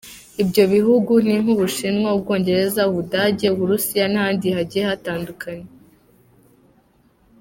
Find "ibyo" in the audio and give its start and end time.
0.41-0.63